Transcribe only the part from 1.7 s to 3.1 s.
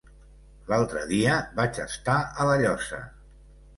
estar a La Llosa.